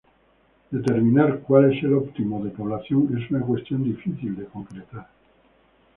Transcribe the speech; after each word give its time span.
Determinar 0.71 1.41
cuál 1.41 1.71
es 1.71 1.83
el 1.83 1.93
óptimo 1.93 2.43
de 2.43 2.49
población 2.49 3.15
es 3.15 3.29
una 3.29 3.41
cuestión 3.45 3.83
difícil 3.83 4.35
de 4.35 4.45
concretar. 4.45 5.07